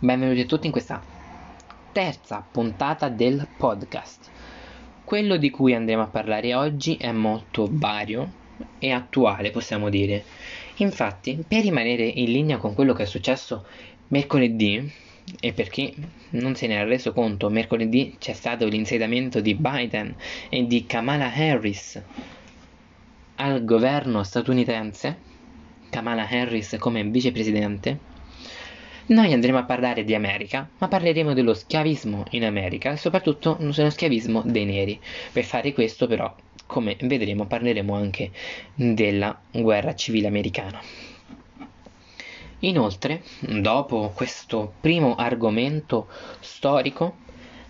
Benvenuti 0.00 0.42
a 0.42 0.46
tutti 0.46 0.66
in 0.66 0.72
questa 0.72 1.02
terza 1.90 2.46
puntata 2.48 3.08
del 3.08 3.48
podcast. 3.56 4.30
Quello 5.02 5.36
di 5.36 5.50
cui 5.50 5.74
andremo 5.74 6.02
a 6.02 6.06
parlare 6.06 6.54
oggi 6.54 6.94
è 6.94 7.10
molto 7.10 7.66
vario 7.68 8.30
e 8.78 8.92
attuale, 8.92 9.50
possiamo 9.50 9.88
dire. 9.88 10.22
Infatti, 10.76 11.42
per 11.48 11.62
rimanere 11.62 12.04
in 12.04 12.30
linea 12.30 12.58
con 12.58 12.74
quello 12.74 12.92
che 12.92 13.02
è 13.02 13.06
successo 13.06 13.66
mercoledì, 14.06 14.88
e 15.40 15.52
per 15.52 15.68
chi 15.68 15.92
non 16.30 16.54
se 16.54 16.68
ne 16.68 16.74
era 16.74 16.84
reso 16.84 17.12
conto, 17.12 17.50
mercoledì 17.50 18.14
c'è 18.20 18.34
stato 18.34 18.66
l'insediamento 18.66 19.40
di 19.40 19.56
Biden 19.56 20.14
e 20.48 20.64
di 20.64 20.86
Kamala 20.86 21.34
Harris 21.34 22.00
al 23.34 23.64
governo 23.64 24.22
statunitense, 24.22 25.18
Kamala 25.90 26.28
Harris 26.28 26.76
come 26.78 27.02
vicepresidente, 27.02 28.07
noi 29.08 29.32
andremo 29.32 29.58
a 29.58 29.64
parlare 29.64 30.04
di 30.04 30.14
America, 30.14 30.68
ma 30.78 30.88
parleremo 30.88 31.32
dello 31.32 31.54
schiavismo 31.54 32.24
in 32.30 32.44
America 32.44 32.92
e 32.92 32.96
soprattutto 32.96 33.56
dello 33.58 33.90
schiavismo 33.90 34.42
dei 34.44 34.64
neri. 34.64 35.00
Per 35.32 35.44
fare 35.44 35.72
questo 35.72 36.06
però, 36.06 36.34
come 36.66 36.96
vedremo, 37.00 37.46
parleremo 37.46 37.94
anche 37.94 38.30
della 38.74 39.40
guerra 39.50 39.94
civile 39.94 40.26
americana. 40.26 40.80
Inoltre, 42.60 43.22
dopo 43.40 44.12
questo 44.14 44.74
primo 44.80 45.14
argomento 45.14 46.08
storico, 46.40 47.18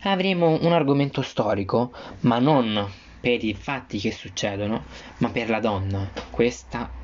avremo 0.03 0.59
un 0.61 0.73
argomento 0.73 1.23
storico, 1.23 1.93
ma 2.21 2.39
non 2.39 2.91
per 3.21 3.45
i 3.45 3.55
fatti 3.55 3.99
che 3.99 4.11
succedono, 4.11 4.85
ma 5.19 5.29
per 5.31 5.51
la 5.51 5.61
donna. 5.61 6.11
Questa 6.31 6.98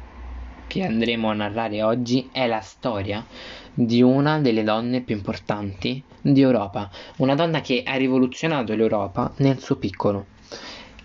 che 0.74 0.82
andremo 0.82 1.30
a 1.30 1.34
narrare 1.34 1.84
oggi 1.84 2.30
è 2.32 2.48
la 2.48 2.58
storia 2.58 3.24
di 3.72 4.02
una 4.02 4.40
delle 4.40 4.64
donne 4.64 5.02
più 5.02 5.14
importanti 5.14 6.02
di 6.20 6.40
Europa, 6.40 6.90
una 7.18 7.36
donna 7.36 7.60
che 7.60 7.84
ha 7.86 7.94
rivoluzionato 7.94 8.74
l'Europa 8.74 9.32
nel 9.36 9.60
suo 9.60 9.76
piccolo. 9.76 10.26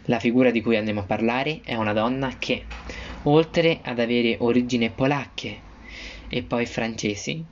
La 0.05 0.17
figura 0.17 0.49
di 0.49 0.63
cui 0.63 0.75
andiamo 0.75 1.01
a 1.01 1.03
parlare 1.03 1.61
è 1.63 1.75
una 1.75 1.93
donna 1.93 2.33
che, 2.39 2.65
oltre 3.23 3.81
ad 3.83 3.99
avere 3.99 4.37
origini 4.39 4.89
polacche 4.89 5.59
e 6.29 6.41
poi 6.41 6.65
francesi, 6.65 7.45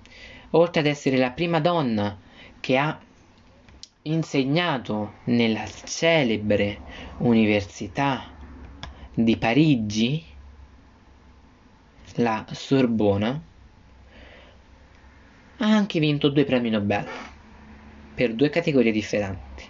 oltre 0.52 0.80
ad 0.80 0.88
essere 0.88 1.18
la 1.18 1.30
prima 1.30 1.60
donna 1.60 2.18
che 2.60 2.78
ha 2.78 3.00
insegnato 4.02 5.18
nella 5.26 5.66
celebre 5.68 6.80
Università 7.18 8.24
di 9.14 9.38
Parigi, 9.38 10.36
la 12.18 12.46
Sorbona, 12.52 13.42
ha 15.60 15.66
anche 15.66 16.00
vinto 16.00 16.30
due 16.30 16.46
premi 16.46 16.70
Nobel 16.70 17.06
per 18.14 18.34
due 18.34 18.50
categorie 18.50 18.92
differenti. 18.92 19.64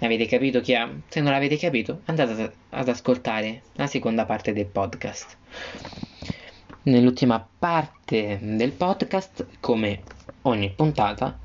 Avete 0.00 0.26
capito 0.26 0.60
chi 0.60 0.74
ha? 0.74 0.90
Se 1.08 1.20
non 1.20 1.32
l'avete 1.32 1.56
capito, 1.56 2.00
andate 2.06 2.52
ad 2.70 2.88
ascoltare 2.88 3.62
la 3.74 3.86
seconda 3.86 4.24
parte 4.24 4.52
del 4.52 4.66
podcast. 4.66 5.36
Nell'ultima 6.82 7.46
parte 7.58 8.38
del 8.42 8.72
podcast, 8.72 9.46
come 9.60 10.02
ogni 10.42 10.70
puntata, 10.70 11.38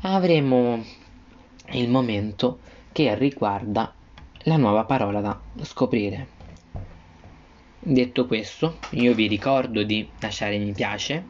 avremo 0.00 0.82
il 1.72 1.88
momento 1.88 2.60
che 2.92 3.14
riguarda 3.14 3.92
la 4.44 4.56
nuova 4.56 4.84
parola 4.84 5.20
da 5.20 5.38
scoprire. 5.62 6.39
Detto 7.82 8.26
questo, 8.26 8.76
io 8.90 9.14
vi 9.14 9.26
ricordo 9.26 9.82
di 9.82 10.06
lasciare 10.20 10.58
mi 10.58 10.72
piace, 10.72 11.24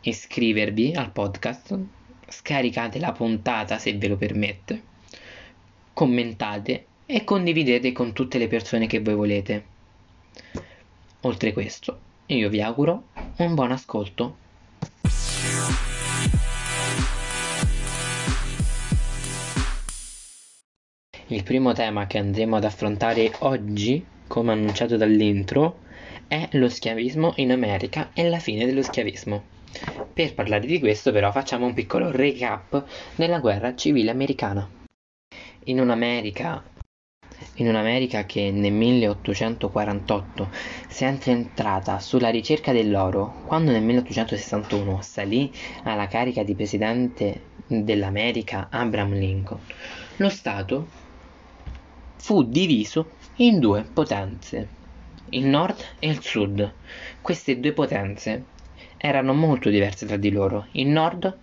iscrivervi 0.00 0.94
al 0.94 1.10
podcast, 1.10 1.78
scaricate 2.28 2.98
la 2.98 3.12
puntata 3.12 3.76
se 3.76 3.94
ve 3.98 4.08
lo 4.08 4.16
permette, 4.16 4.82
commentate 5.92 6.86
e 7.04 7.24
condividete 7.24 7.92
con 7.92 8.14
tutte 8.14 8.38
le 8.38 8.48
persone 8.48 8.86
che 8.86 9.00
voi 9.00 9.14
volete. 9.14 9.64
Oltre 11.20 11.52
questo, 11.52 11.98
io 12.24 12.48
vi 12.48 12.62
auguro 12.62 13.08
un 13.36 13.54
buon 13.54 13.72
ascolto. 13.72 14.36
Il 21.26 21.42
primo 21.42 21.74
tema 21.74 22.06
che 22.06 22.16
andremo 22.16 22.56
ad 22.56 22.64
affrontare 22.64 23.30
oggi 23.40 24.02
come 24.32 24.52
annunciato 24.52 24.96
dall'intro, 24.96 25.80
è 26.26 26.48
lo 26.52 26.70
schiavismo 26.70 27.34
in 27.36 27.52
America 27.52 28.12
e 28.14 28.30
la 28.30 28.38
fine 28.38 28.64
dello 28.64 28.80
schiavismo. 28.80 29.42
Per 30.14 30.32
parlare 30.32 30.66
di 30.66 30.78
questo 30.78 31.12
però 31.12 31.30
facciamo 31.30 31.66
un 31.66 31.74
piccolo 31.74 32.10
recap 32.10 32.82
della 33.14 33.40
guerra 33.40 33.74
civile 33.74 34.10
americana. 34.10 34.66
In 35.64 35.80
un'America, 35.80 36.64
in 37.56 37.68
un'America 37.68 38.24
che 38.24 38.50
nel 38.50 38.72
1848 38.72 40.48
si 40.88 41.04
è 41.04 41.08
incentrata 41.08 41.98
sulla 41.98 42.30
ricerca 42.30 42.72
dell'oro, 42.72 43.42
quando 43.44 43.70
nel 43.70 43.82
1861 43.82 45.02
salì 45.02 45.52
alla 45.82 46.06
carica 46.06 46.42
di 46.42 46.54
presidente 46.54 47.42
dell'America 47.66 48.68
Abraham 48.70 49.12
Lincoln, 49.12 49.60
lo 50.16 50.30
Stato 50.30 50.88
fu 52.16 52.44
diviso 52.44 53.20
in 53.36 53.60
due 53.60 53.82
potenze, 53.90 54.68
il 55.30 55.46
nord 55.46 55.82
e 55.98 56.08
il 56.08 56.20
sud. 56.20 56.72
Queste 57.20 57.58
due 57.60 57.72
potenze 57.72 58.44
erano 58.98 59.32
molto 59.32 59.70
diverse 59.70 60.06
tra 60.06 60.16
di 60.16 60.30
loro. 60.30 60.66
Il 60.72 60.88
nord 60.88 61.38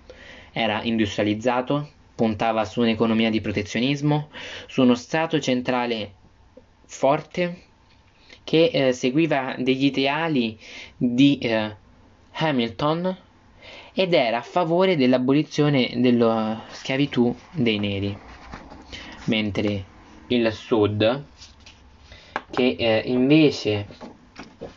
era 0.52 0.84
industrializzato, 0.84 1.90
puntava 2.16 2.66
su 2.66 2.82
un'economia 2.82 3.30
di 3.30 3.42
protezionismo, 3.42 4.30
su 4.68 4.82
uno 4.82 4.96
Stato 4.96 5.40
centrale 5.40 6.14
forte 6.86 7.64
che 8.44 8.70
eh, 8.74 8.94
seguiva 8.94 9.56
degli 9.58 9.86
ideali 9.86 10.58
di 10.96 11.38
eh, 11.38 11.76
Hamilton 12.32 13.18
ed 13.94 14.14
era 14.14 14.38
a 14.38 14.42
favore 14.42 14.96
dell'abolizione 14.96 15.94
della 15.96 16.64
schiavitù 16.70 17.36
dei 17.52 17.80
neri, 17.80 18.18
mentre 19.26 19.86
il 20.28 20.52
sud 20.52 21.26
che 22.50 22.76
eh, 22.78 23.04
invece 23.06 23.88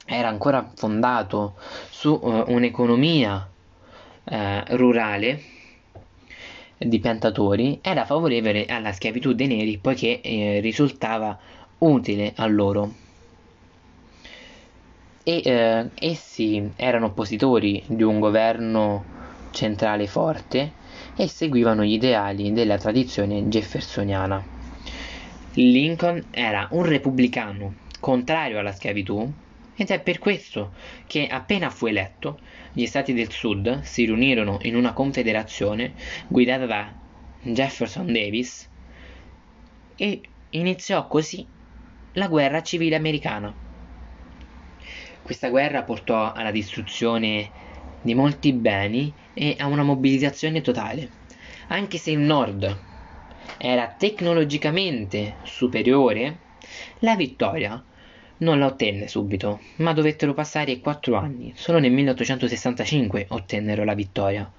era 0.06 0.28
ancora 0.28 0.71
fondato 0.75 1.55
su 1.91 2.21
eh, 2.22 2.44
un'economia 2.53 3.49
eh, 4.25 4.65
rurale 4.77 5.43
di 6.78 6.99
piantatori, 6.99 7.78
era 7.83 8.05
favorevole 8.05 8.66
alla 8.66 8.93
schiavitù 8.93 9.33
dei 9.33 9.47
neri 9.47 9.78
poiché 9.78 10.21
eh, 10.21 10.60
risultava 10.60 11.38
utile 11.78 12.33
a 12.37 12.47
loro. 12.47 12.94
E 15.25 15.41
eh, 15.44 15.91
essi 15.94 16.72
erano 16.77 17.06
oppositori 17.06 17.83
di 17.87 18.03
un 18.03 18.19
governo 18.19 19.04
centrale 19.53 20.06
forte 20.06 20.72
e 21.16 21.28
seguivano 21.28 21.84
gli 21.84 21.93
ideali 21.93 22.53
della 22.53 22.78
tradizione 22.78 23.43
jeffersoniana. 23.44 24.62
Lincoln 25.55 26.29
era 26.31 26.67
un 26.71 26.85
repubblicano 26.85 27.75
contrario 28.01 28.59
alla 28.59 28.73
schiavitù 28.73 29.31
ed 29.75 29.91
è 29.91 30.01
per 30.01 30.19
questo 30.19 30.73
che 31.07 31.27
appena 31.27 31.69
fu 31.69 31.87
eletto 31.87 32.41
gli 32.73 32.87
stati 32.87 33.13
del 33.13 33.31
sud 33.31 33.83
si 33.83 34.07
riunirono 34.07 34.61
in 34.63 34.77
una 34.77 34.95
confederazione 34.95 35.93
guidata 36.27 36.65
da 36.65 36.91
Jefferson 37.43 38.07
Davis 38.07 38.67
e 39.97 40.21
iniziò 40.51 41.07
così 41.07 41.47
la 42.13 42.29
guerra 42.29 42.63
civile 42.63 42.97
americana. 42.97 43.55
Questa 45.23 45.51
guerra 45.51 45.83
portò 45.83 46.33
alla 46.33 46.51
distruzione 46.51 47.51
di 48.01 48.15
molti 48.15 48.55
beni 48.55 49.13
e 49.34 49.57
a 49.59 49.66
una 49.66 49.83
mobilizzazione 49.83 50.63
totale, 50.63 51.10
anche 51.69 51.98
se 51.98 52.10
il 52.10 52.21
nord 52.21 52.91
era 53.64 53.94
tecnologicamente 53.97 55.36
superiore, 55.44 56.38
la 56.98 57.14
vittoria 57.14 57.80
non 58.38 58.59
la 58.59 58.66
ottenne 58.66 59.06
subito, 59.06 59.60
ma 59.76 59.92
dovettero 59.92 60.34
passare 60.34 60.80
quattro 60.80 61.14
anni. 61.14 61.53
Solo 61.54 61.78
nel 61.78 61.92
1865 61.92 63.26
ottennero 63.28 63.84
la 63.84 63.94
vittoria. 63.94 64.50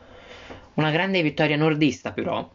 Una 0.75 0.89
grande 0.89 1.21
vittoria 1.21 1.57
nordista, 1.57 2.13
però, 2.13 2.49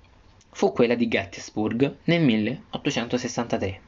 fu 0.49 0.73
quella 0.73 0.95
di 0.95 1.07
Gettysburg 1.07 1.97
nel 2.05 2.23
1863. 2.23 3.81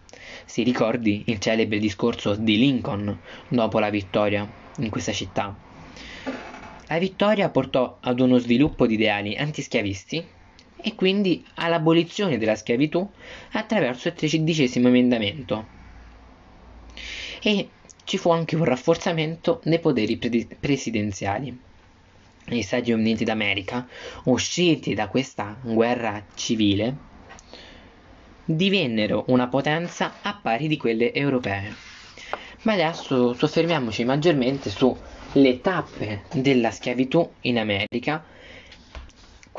Si 0.45 0.63
ricordi 0.63 1.23
il 1.29 1.39
celebre 1.39 1.79
discorso 1.79 2.35
di 2.35 2.59
Lincoln 2.59 3.19
dopo 3.49 3.79
la 3.79 3.89
vittoria 3.89 4.47
in 4.77 4.91
questa 4.91 5.13
città. 5.13 5.57
La 6.89 6.99
vittoria 6.99 7.49
portò 7.49 7.97
ad 8.01 8.21
uno 8.21 8.37
sviluppo 8.37 8.87
di 8.87 8.95
ideali 8.95 9.35
antischiavisti 9.35 10.39
e 10.83 10.95
quindi 10.95 11.45
all'abolizione 11.55 12.39
della 12.39 12.55
schiavitù 12.55 13.09
attraverso 13.53 14.09
il 14.09 14.15
tredicesimo 14.15 14.89
emendamento. 14.89 15.79
E 17.43 17.71
ci 18.05 18.19
fu 18.19 18.31
anche 18.31 18.57
un 18.57 18.65
rafforzamento 18.65 19.61
dei 19.65 19.79
poteri 19.79 20.17
pre- 20.17 20.47
presidenziali. 20.59 21.69
gli 22.47 22.63
Stati 22.63 22.91
Uniti 22.91 23.23
d'America, 23.23 23.87
usciti 24.25 24.95
da 24.95 25.07
questa 25.07 25.57
guerra 25.63 26.25
civile, 26.35 26.97
divennero 28.45 29.25
una 29.29 29.47
potenza 29.47 30.15
a 30.23 30.35
pari 30.35 30.67
di 30.67 30.77
quelle 30.77 31.13
europee. 31.13 31.73
Ma 32.63 32.73
adesso 32.73 33.33
soffermiamoci 33.33 34.05
maggiormente 34.05 34.71
sulle 34.71 35.61
tappe 35.61 36.25
della 36.33 36.71
schiavitù 36.71 37.35
in 37.43 37.59
America, 37.59 38.25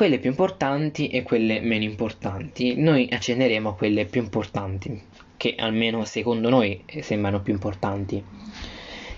quelle 0.02 0.18
più 0.18 0.32
importanti 0.32 1.10
e 1.10 1.22
quelle 1.22 1.60
meno 1.60 1.84
importanti. 1.84 2.74
Noi 2.76 3.08
accenneremo 3.12 3.70
a 3.70 3.76
quelle 3.76 4.06
più 4.06 4.20
importanti, 4.20 5.00
che 5.38 5.54
almeno 5.60 6.06
secondo 6.06 6.50
noi 6.50 6.84
sembrano 7.02 7.42
più 7.42 7.54
importanti. 7.54 8.24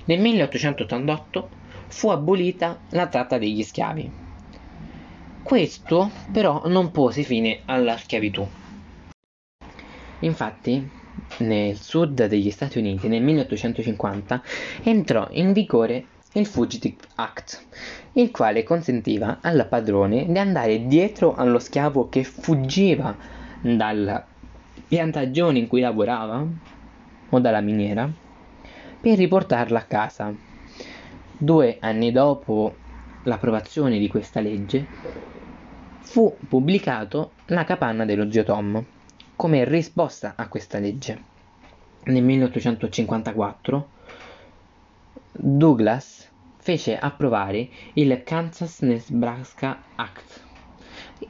Nel 0.04 0.20
1888 0.20 1.50
fu 1.88 2.10
abolita 2.10 2.82
la 2.90 3.08
tratta 3.08 3.38
degli 3.38 3.64
schiavi. 3.64 4.12
Questo 5.42 6.12
però 6.34 6.64
non 6.66 6.92
pose 6.92 7.24
fine 7.24 7.62
alla 7.64 7.96
schiavitù. 7.96 8.46
Infatti, 10.20 10.90
nel 11.38 11.78
sud 11.78 12.26
degli 12.26 12.52
Stati 12.52 12.80
Uniti 12.80 13.08
nel 13.08 13.24
1850 13.24 14.44
entrò 14.84 15.30
in 15.32 15.54
vigore 15.54 16.08
il 16.34 16.46
Fugitive 16.46 16.98
Act, 17.16 17.64
il 18.14 18.30
quale 18.30 18.64
consentiva 18.64 19.40
al 19.42 19.66
padrone 19.68 20.26
di 20.32 20.38
andare 20.38 20.86
dietro 20.86 21.36
allo 21.36 21.58
schiavo 21.58 22.10
che 22.10 22.24
fuggiva 22.24 23.16
dalla 23.62 24.24
piantagione 24.88 25.58
in 25.58 25.68
cui 25.68 25.82
lavorava 25.82 26.46
o 27.30 27.40
dalla 27.40 27.62
miniera 27.62 28.08
per 29.02 29.18
riportarla 29.18 29.80
a 29.80 29.84
casa. 29.84 30.34
Due 31.36 31.78
anni 31.80 32.12
dopo 32.12 32.76
l'approvazione 33.24 33.98
di 33.98 34.08
questa 34.08 34.40
legge 34.40 34.86
fu 36.02 36.38
pubblicato 36.48 37.32
La 37.48 37.64
capanna 37.64 38.06
dello 38.06 38.32
zio 38.32 38.44
Tom 38.44 38.84
come 39.36 39.66
risposta 39.66 40.34
a 40.38 40.48
questa 40.48 40.78
legge. 40.78 41.32
Nel 42.04 42.24
1854 42.24 43.90
Douglas 45.32 46.30
fece 46.64 46.98
approvare 46.98 47.68
il 47.96 48.24
Kansas-Nebraska 48.24 49.84
Act, 49.96 50.42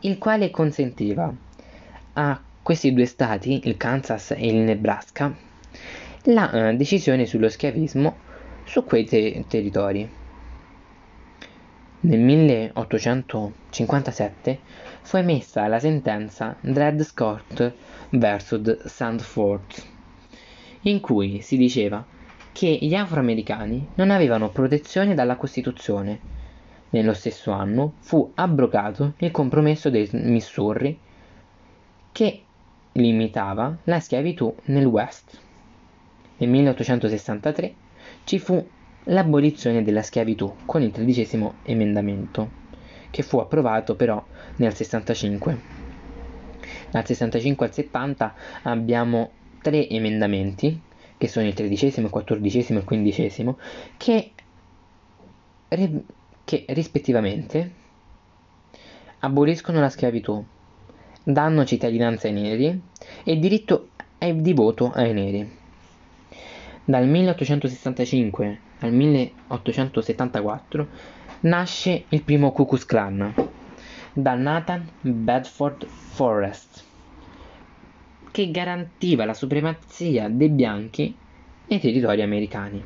il 0.01 0.19
quale 0.19 0.51
consentiva 0.51 1.33
a 2.13 2.39
questi 2.61 2.93
due 2.93 3.07
stati, 3.07 3.61
il 3.63 3.75
Kansas 3.75 4.29
e 4.29 4.45
il 4.45 4.57
Nebraska, 4.57 5.35
la 6.25 6.51
eh, 6.51 6.75
decisione 6.75 7.25
sullo 7.25 7.49
schiavismo 7.49 8.15
su 8.63 8.83
quei 8.83 9.05
te- 9.05 9.43
territori. 9.47 10.07
Nel 12.01 12.19
1857 12.19 14.59
fu 15.01 15.17
emessa 15.17 15.65
la 15.65 15.79
sentenza 15.79 16.55
Dred 16.59 17.01
Scott 17.01 17.73
vs. 18.11 18.85
Sandford, 18.85 19.83
in 20.81 20.99
cui 20.99 21.41
si 21.41 21.57
diceva 21.57 22.05
che 22.53 22.77
gli 22.79 22.93
afroamericani 22.93 23.89
non 23.95 24.11
avevano 24.11 24.49
protezione 24.49 25.15
dalla 25.15 25.35
Costituzione. 25.35 26.19
Nello 26.91 27.13
stesso 27.13 27.51
anno 27.51 27.93
fu 27.99 28.31
abrogato 28.35 29.13
il 29.17 29.31
compromesso 29.31 29.89
del 29.89 30.07
Missouri 30.11 30.97
che 32.11 32.43
limitava 32.93 33.75
la 33.85 33.99
schiavitù 33.99 34.55
nel 34.65 34.85
West. 34.85 35.39
Nel 36.37 36.49
1863 36.49 37.73
ci 38.23 38.37
fu 38.37 38.63
l'abolizione 39.05 39.83
della 39.83 40.03
schiavitù 40.03 40.53
con 40.65 40.83
il 40.83 40.91
tredicesimo 40.91 41.55
emendamento, 41.63 42.61
che 43.09 43.23
fu 43.23 43.39
approvato 43.39 43.95
però 43.95 44.23
nel 44.57 44.75
65. 44.75 45.59
Dal 46.91 47.05
65 47.05 47.65
al 47.65 47.73
70 47.73 48.33
abbiamo 48.63 49.31
tre 49.61 49.89
emendamenti, 49.89 50.79
che 51.23 51.29
sono 51.29 51.47
il 51.47 51.53
tredicesimo, 51.53 52.07
il 52.07 52.11
quattordicesimo 52.11 52.79
e 52.79 52.81
il 52.81 52.87
quindicesimo, 52.87 53.57
che, 53.95 54.31
che 56.43 56.65
rispettivamente 56.67 57.71
aboliscono 59.19 59.79
la 59.79 59.87
schiavitù, 59.87 60.43
danno 61.23 61.63
cittadinanza 61.63 62.27
ai 62.27 62.33
neri 62.33 62.81
e 63.23 63.39
diritto 63.39 63.91
di 64.19 64.51
voto 64.51 64.91
ai 64.93 65.13
neri. 65.13 65.49
Dal 66.83 67.07
1865 67.07 68.59
al 68.79 68.91
1874 68.91 70.87
nasce 71.41 72.03
il 72.09 72.21
primo 72.21 72.51
Ku 72.51 72.65
Klux 72.65 72.85
Klan 72.85 73.33
da 74.11 74.35
Nathan 74.35 74.89
Bedford 74.99 75.85
Forrest, 75.85 76.83
che 78.33 78.49
garantiva 78.49 79.25
la 79.25 79.35
supremazia 79.35 80.27
dei 80.27 80.49
bianchi 80.49 81.15
nei 81.67 81.79
territori 81.79 82.23
americani. 82.23 82.83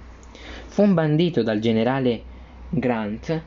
Fu 0.66 0.86
bandito 0.94 1.42
dal 1.42 1.60
generale 1.60 2.22
Grant, 2.70 3.42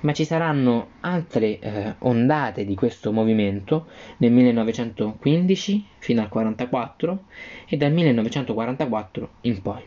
ma 0.00 0.12
ci 0.12 0.26
saranno 0.26 0.88
altre 1.00 1.58
eh, 1.58 1.94
ondate 2.00 2.66
di 2.66 2.74
questo 2.74 3.10
movimento 3.10 3.86
nel 4.18 4.32
1915 4.32 5.86
fino 5.96 6.20
al 6.20 6.28
1944 6.30 7.24
e 7.68 7.76
dal 7.78 7.92
1944 7.92 9.28
in 9.40 9.62
poi. 9.62 9.82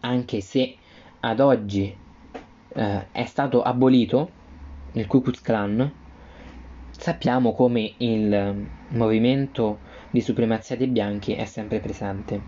Anche 0.00 0.40
se 0.40 0.74
ad 1.20 1.40
oggi 1.40 1.94
eh, 2.76 3.06
è 3.12 3.24
stato 3.26 3.60
abolito 3.60 4.30
il 4.92 5.06
Ku 5.06 5.20
Klux 5.20 5.42
Klan, 5.42 5.92
sappiamo 6.92 7.52
come 7.52 7.92
il 7.98 8.66
movimento 8.88 9.92
di 10.14 10.20
supremazia 10.20 10.76
dei 10.76 10.86
bianchi 10.86 11.34
è 11.34 11.44
sempre 11.44 11.80
presente. 11.80 12.40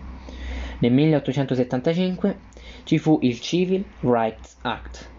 Nel 0.79 0.93
1875 0.93 2.39
ci 2.83 2.97
fu 2.97 3.19
il 3.23 3.41
Civil 3.41 3.83
Rights 3.99 4.55
Act, 4.61 5.09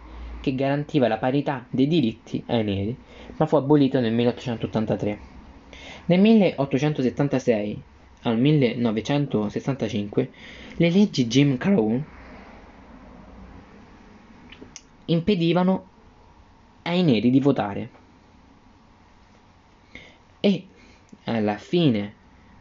che 0.41 0.55
garantiva 0.55 1.09
la 1.09 1.19
parità 1.19 1.67
dei 1.69 1.87
diritti 1.87 2.43
ai 2.47 2.65
neri, 2.65 2.97
ma 3.37 3.45
fu 3.45 3.57
abolito 3.57 4.01
nel 4.01 4.15
1883. 4.15 5.19
Nel 6.07 6.21
1876 6.21 7.83
al 8.23 8.39
1965 8.39 10.31
le 10.77 10.91
leggi 10.91 11.27
Jim 11.27 11.59
Crow 11.59 12.03
impedivano 15.05 15.87
ai 16.85 17.03
neri 17.03 17.29
di 17.29 17.41
votare. 17.41 17.91
E 20.41 20.67
alla 21.25 21.59
fine 21.59 22.15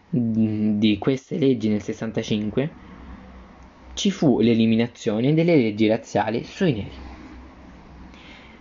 di 0.09 0.97
queste 0.99 1.37
leggi 1.37 1.69
nel 1.69 1.81
65 1.81 2.71
ci 3.93 4.11
fu 4.11 4.39
l'eliminazione 4.39 5.33
delle 5.33 5.55
leggi 5.55 5.87
razziali 5.87 6.43
sui 6.43 6.73
neri. 6.73 7.05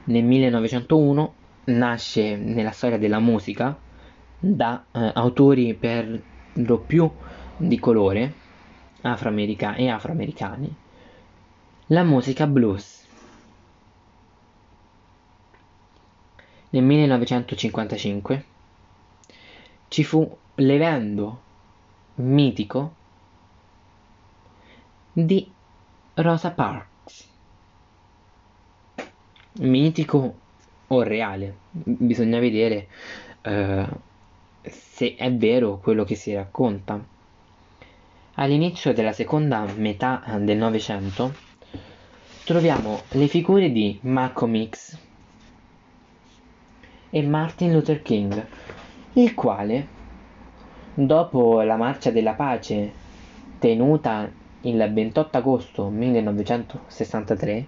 Nel 0.05 0.25
1901 0.25 1.35
nasce 1.67 2.37
nella 2.37 2.71
storia 2.71 2.99
della 2.99 3.19
musica 3.19 3.77
da 4.39 4.85
eh, 4.93 5.11
autori 5.15 5.75
per 5.75 6.23
lo 6.53 6.79
più 6.79 7.11
di 7.57 7.79
colore 7.79 8.33
afroamericani 9.03 9.85
e 9.85 9.89
afroamericani 9.91 10.75
la 11.87 12.03
musica 12.03 12.47
blues 12.47 13.07
Nel 16.77 16.83
1955 16.83 18.45
ci 19.89 20.05
fu 20.05 20.37
l'evento 20.57 21.43
mitico 22.17 22.95
di 25.13 25.51
Rosa 26.15 26.51
Parks. 26.51 27.29
Mitico 29.59 30.35
o 30.89 31.03
reale, 31.03 31.57
bisogna 31.71 32.39
vedere 32.39 32.89
eh, 33.43 33.87
se 34.63 35.15
è 35.17 35.33
vero 35.33 35.79
quello 35.79 36.05
che 36.05 36.15
si 36.15 36.35
racconta. 36.35 37.03
All'inizio 38.35 38.93
della 38.93 39.13
seconda 39.13 39.65
metà 39.77 40.23
del 40.39 40.59
Novecento 40.59 41.35
troviamo 42.45 43.01
le 43.11 43.27
figure 43.29 43.73
di 43.73 43.99
Malcolm 44.03 44.69
X, 44.69 44.99
e 47.11 47.23
Martin 47.23 47.73
Luther 47.73 48.03
King, 48.03 48.47
il 49.19 49.33
quale, 49.33 49.87
dopo 50.93 51.63
la 51.63 51.77
marcia 51.77 52.11
della 52.11 52.35
pace 52.35 52.93
tenuta 53.59 54.31
il 54.61 54.91
28 54.93 55.39
agosto 55.39 55.89
1963, 55.89 57.67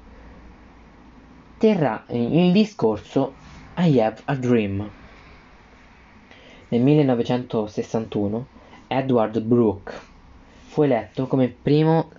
terrà 1.57 2.05
il 2.09 2.53
discorso 2.53 3.33
I 3.79 3.99
Have 3.99 4.21
a 4.27 4.35
Dream. 4.35 4.91
Nel 6.69 6.83
1961 6.83 8.47
Edward 8.87 9.41
Brooke 9.41 9.95
fu 10.67 10.83
eletto 10.83 11.27
come 11.27 11.49
primo 11.49 12.11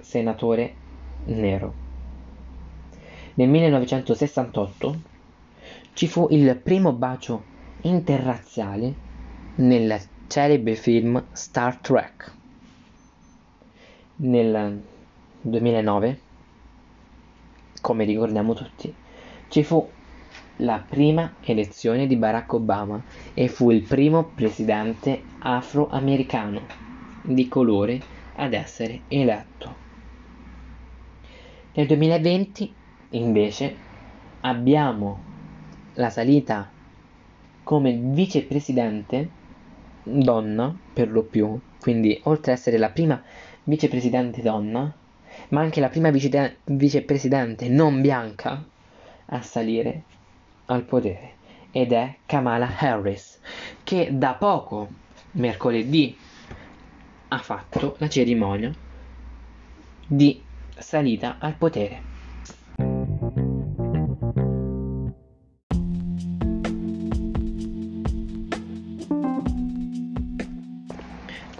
senatore 0.00 0.74
nero. 1.26 1.72
Nel 3.34 3.48
1968 3.48 5.00
ci 5.92 6.08
fu 6.08 6.26
il 6.30 6.56
primo 6.56 6.92
bacio 6.92 7.54
interrazziale 7.82 8.94
nel 9.56 10.00
celebre 10.26 10.74
film 10.74 11.22
Star 11.32 11.76
Trek. 11.76 12.34
Nel 14.16 14.82
2009, 15.40 16.20
come 17.80 18.04
ricordiamo 18.04 18.54
tutti, 18.54 18.94
ci 19.48 19.62
fu 19.62 19.88
la 20.60 20.84
prima 20.86 21.34
elezione 21.40 22.06
di 22.06 22.16
Barack 22.16 22.54
Obama 22.54 23.02
e 23.34 23.48
fu 23.48 23.70
il 23.70 23.82
primo 23.82 24.24
presidente 24.24 25.22
afroamericano 25.38 26.66
di 27.22 27.46
colore 27.48 28.00
ad 28.36 28.54
essere 28.54 29.02
eletto. 29.08 29.84
Nel 31.74 31.86
2020 31.86 32.74
invece 33.10 33.76
abbiamo 34.40 35.18
la 35.94 36.10
salita 36.10 36.75
come 37.66 37.98
vicepresidente 38.00 39.28
donna 40.04 40.72
per 40.92 41.10
lo 41.10 41.24
più, 41.24 41.58
quindi 41.80 42.20
oltre 42.22 42.52
ad 42.52 42.58
essere 42.58 42.78
la 42.78 42.90
prima 42.90 43.20
vicepresidente 43.64 44.40
donna, 44.40 44.94
ma 45.48 45.62
anche 45.62 45.80
la 45.80 45.88
prima 45.88 46.10
vice- 46.10 46.58
vicepresidente 46.62 47.68
non 47.68 48.00
bianca 48.00 48.64
a 49.26 49.42
salire 49.42 50.04
al 50.66 50.84
potere 50.84 51.34
ed 51.72 51.90
è 51.90 52.14
Kamala 52.24 52.70
Harris 52.78 53.40
che 53.82 54.10
da 54.12 54.34
poco 54.34 54.86
mercoledì 55.32 56.16
ha 57.26 57.38
fatto 57.38 57.96
la 57.98 58.08
cerimonia 58.08 58.72
di 60.06 60.40
salita 60.78 61.38
al 61.40 61.54
potere. 61.54 62.15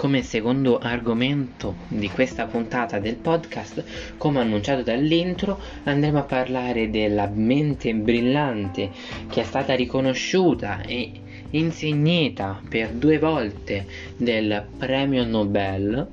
Come 0.06 0.22
secondo 0.22 0.78
argomento 0.78 1.78
di 1.88 2.08
questa 2.08 2.46
puntata 2.46 3.00
del 3.00 3.16
podcast, 3.16 3.82
come 4.16 4.38
annunciato 4.38 4.84
dall'intro, 4.84 5.58
andremo 5.82 6.18
a 6.18 6.22
parlare 6.22 6.90
della 6.90 7.26
mente 7.26 7.92
brillante 7.92 8.92
che 9.28 9.40
è 9.40 9.44
stata 9.44 9.74
riconosciuta 9.74 10.82
e 10.82 11.10
insignita 11.50 12.62
per 12.68 12.90
due 12.90 13.18
volte 13.18 13.84
del 14.16 14.64
premio 14.78 15.24
Nobel 15.24 16.06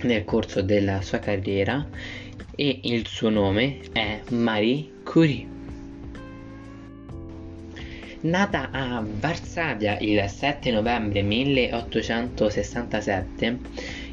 nel 0.00 0.24
corso 0.24 0.62
della 0.62 1.02
sua 1.02 1.18
carriera 1.18 1.86
e 2.54 2.80
il 2.84 3.06
suo 3.06 3.28
nome 3.28 3.80
è 3.92 4.22
Marie 4.30 4.90
Curie. 5.04 5.53
Nata 8.24 8.70
a 8.70 9.04
Varsavia 9.06 9.98
il 10.00 10.24
7 10.26 10.70
novembre 10.70 11.20
1867, 11.20 13.58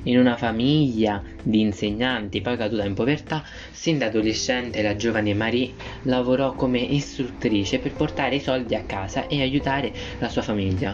in 0.03 0.17
una 0.17 0.35
famiglia 0.35 1.23
di 1.41 1.61
insegnanti 1.61 2.41
poi 2.41 2.57
caduta 2.57 2.83
in 2.83 2.93
povertà, 2.93 3.41
sin 3.71 3.99
da 3.99 4.07
adolescente 4.07 4.81
la 4.81 4.97
giovane 4.97 5.33
Marie 5.33 5.71
lavorò 6.01 6.55
come 6.55 6.79
istruttrice 6.79 7.79
per 7.79 7.93
portare 7.93 8.35
i 8.35 8.41
soldi 8.41 8.75
a 8.75 8.83
casa 8.83 9.27
e 9.27 9.39
aiutare 9.39 9.93
la 10.19 10.27
sua 10.27 10.41
famiglia. 10.41 10.93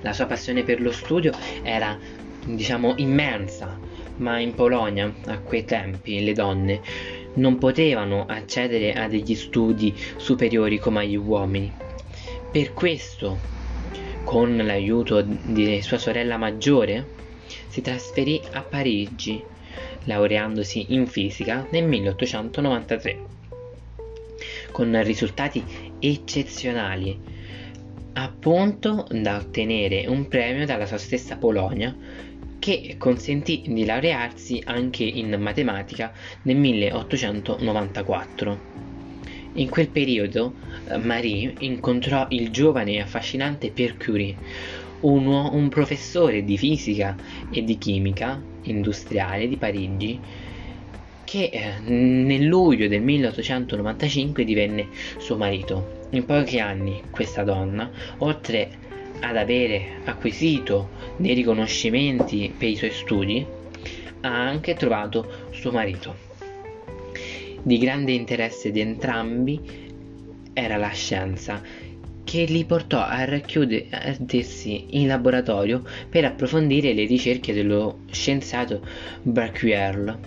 La 0.00 0.12
sua 0.12 0.26
passione 0.26 0.64
per 0.64 0.80
lo 0.80 0.90
studio 0.90 1.30
era, 1.62 1.96
diciamo, 2.44 2.94
immensa, 2.96 3.78
ma 4.16 4.40
in 4.40 4.52
Polonia, 4.52 5.14
a 5.26 5.38
quei 5.38 5.64
tempi, 5.64 6.24
le 6.24 6.32
donne 6.32 6.80
non 7.38 7.58
potevano 7.58 8.26
accedere 8.26 8.92
a 8.92 9.08
degli 9.08 9.34
studi 9.34 9.94
superiori 10.16 10.78
come 10.78 11.00
agli 11.00 11.16
uomini. 11.16 11.72
Per 12.50 12.74
questo, 12.74 13.38
con 14.24 14.56
l'aiuto 14.56 15.22
di 15.22 15.80
sua 15.80 15.98
sorella 15.98 16.36
maggiore, 16.36 17.16
si 17.68 17.80
trasferì 17.80 18.40
a 18.52 18.62
Parigi, 18.62 19.42
laureandosi 20.04 20.86
in 20.94 21.06
fisica 21.06 21.66
nel 21.70 21.84
1893, 21.84 23.18
con 24.72 25.02
risultati 25.02 25.64
eccezionali, 25.98 27.36
a 28.14 28.32
punto 28.36 29.06
da 29.10 29.36
ottenere 29.36 30.06
un 30.08 30.26
premio 30.26 30.66
dalla 30.66 30.86
sua 30.86 30.98
stessa 30.98 31.36
Polonia 31.36 31.94
che 32.58 32.96
consentì 32.98 33.62
di 33.66 33.84
laurearsi 33.84 34.62
anche 34.64 35.04
in 35.04 35.36
matematica 35.38 36.12
nel 36.42 36.56
1894. 36.56 38.76
In 39.54 39.68
quel 39.68 39.88
periodo 39.88 40.54
eh, 40.88 40.98
Marie 40.98 41.54
incontrò 41.60 42.26
il 42.30 42.50
giovane 42.50 42.92
e 42.92 43.00
affascinante 43.00 43.70
Pierre 43.70 43.96
Curie, 43.96 44.36
un, 45.00 45.26
un 45.26 45.68
professore 45.68 46.44
di 46.44 46.58
fisica 46.58 47.16
e 47.50 47.64
di 47.64 47.78
chimica 47.78 48.40
industriale 48.62 49.48
di 49.48 49.56
Parigi 49.56 50.20
che 51.24 51.50
eh, 51.52 51.78
nel 51.80 52.44
luglio 52.44 52.88
del 52.88 53.02
1895 53.02 54.44
divenne 54.44 54.88
suo 55.18 55.36
marito. 55.36 55.96
In 56.10 56.24
pochi 56.24 56.58
anni 56.58 57.02
questa 57.10 57.42
donna, 57.42 57.90
oltre 58.18 58.86
ad 59.20 59.36
avere 59.36 60.00
acquisito 60.04 60.90
dei 61.16 61.34
riconoscimenti 61.34 62.52
per 62.56 62.68
i 62.68 62.76
suoi 62.76 62.90
studi, 62.90 63.44
ha 64.20 64.46
anche 64.46 64.74
trovato 64.74 65.48
suo 65.50 65.70
marito. 65.70 66.26
Di 67.62 67.78
grande 67.78 68.12
interesse 68.12 68.70
di 68.70 68.80
entrambi 68.80 69.60
era 70.52 70.76
la 70.76 70.90
scienza, 70.90 71.60
che 72.24 72.44
li 72.44 72.64
portò 72.66 73.00
a 73.00 73.24
racchiudersi 73.24 74.98
in 74.98 75.06
laboratorio 75.06 75.82
per 76.10 76.26
approfondire 76.26 76.92
le 76.92 77.06
ricerche 77.06 77.54
dello 77.54 78.00
scienziato 78.10 78.86
Becquerel, 79.22 80.18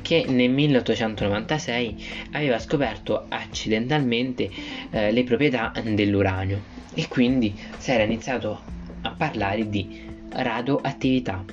che 0.00 0.24
nel 0.28 0.50
1896 0.50 2.04
aveva 2.32 2.60
scoperto 2.60 3.26
accidentalmente 3.28 4.48
eh, 4.90 5.10
le 5.10 5.24
proprietà 5.24 5.72
dell'uranio 5.82 6.77
e 6.98 7.06
quindi 7.06 7.54
si 7.78 7.92
era 7.92 8.02
iniziato 8.02 8.60
a 9.02 9.10
parlare 9.16 9.68
di 9.68 10.00
radioattività. 10.30 11.44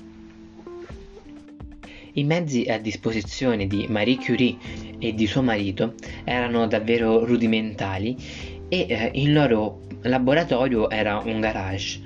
I 2.13 2.23
mezzi 2.23 2.63
a 2.63 2.79
disposizione 2.79 3.67
di 3.67 3.85
Marie 3.87 4.17
Curie 4.17 4.57
e 4.97 5.13
di 5.13 5.27
suo 5.27 5.43
marito 5.43 5.93
erano 6.23 6.65
davvero 6.65 7.23
rudimentali 7.25 8.17
e 8.67 8.87
eh, 8.89 9.11
il 9.13 9.33
loro 9.33 9.81
laboratorio 10.01 10.89
era 10.89 11.19
un 11.19 11.39
garage, 11.39 12.01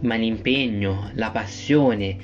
ma 0.00 0.16
l'impegno, 0.16 1.12
la 1.14 1.30
passione, 1.30 2.18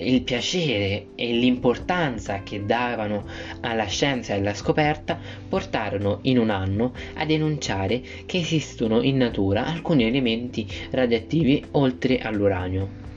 il 0.00 0.22
piacere 0.22 1.08
e 1.14 1.32
l'importanza 1.32 2.42
che 2.42 2.64
davano 2.64 3.24
alla 3.60 3.86
scienza 3.86 4.34
e 4.34 4.38
alla 4.38 4.54
scoperta 4.54 5.18
portarono 5.48 6.18
in 6.22 6.38
un 6.38 6.50
anno 6.50 6.92
a 7.14 7.24
denunciare 7.24 8.02
che 8.26 8.38
esistono 8.38 9.02
in 9.02 9.16
natura 9.16 9.66
alcuni 9.66 10.04
elementi 10.04 10.66
radioattivi 10.90 11.64
oltre 11.72 12.18
all'uranio. 12.18 13.08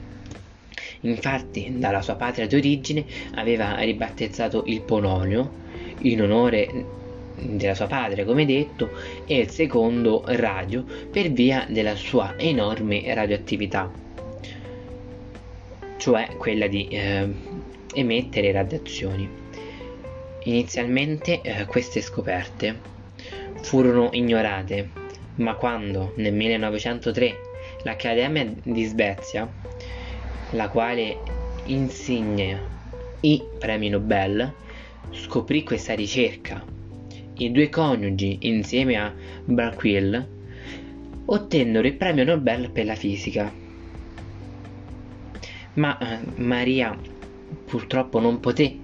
Infatti, 1.00 1.74
dalla 1.76 2.00
sua 2.00 2.14
patria 2.14 2.46
d'origine 2.46 3.04
aveva 3.34 3.76
ribattezzato 3.78 4.64
il 4.66 4.80
polonio 4.80 5.62
in 6.00 6.22
onore 6.22 7.02
della 7.36 7.74
sua 7.74 7.86
patria, 7.86 8.24
come 8.24 8.46
detto, 8.46 8.90
e 9.26 9.38
il 9.38 9.50
secondo 9.50 10.22
radio 10.26 10.84
per 11.10 11.30
via 11.30 11.66
della 11.68 11.94
sua 11.94 12.34
enorme 12.38 13.02
radioattività 13.12 14.02
cioè 16.04 16.36
quella 16.36 16.66
di 16.66 16.86
eh, 16.88 17.26
emettere 17.94 18.52
radiazioni. 18.52 19.26
Inizialmente 20.40 21.40
eh, 21.40 21.64
queste 21.64 22.02
scoperte 22.02 22.78
furono 23.62 24.10
ignorate, 24.12 24.90
ma 25.36 25.54
quando 25.54 26.12
nel 26.16 26.34
1903 26.34 27.40
l'Accademia 27.84 28.52
di 28.62 28.84
Svezia, 28.84 29.50
la 30.50 30.68
quale 30.68 31.16
insigne 31.64 32.60
i 33.20 33.42
premi 33.58 33.88
Nobel, 33.88 34.52
scoprì 35.10 35.62
questa 35.62 35.94
ricerca, 35.94 36.62
i 37.38 37.50
due 37.50 37.70
coniugi 37.70 38.40
insieme 38.42 38.96
a 38.96 39.10
Barquill 39.42 40.28
ottennero 41.24 41.86
il 41.86 41.94
premio 41.94 42.24
Nobel 42.24 42.68
per 42.68 42.84
la 42.84 42.94
fisica 42.94 43.63
ma 45.74 45.98
eh, 45.98 46.18
Maria 46.40 46.96
purtroppo 47.64 48.20
non 48.20 48.40
poté 48.40 48.76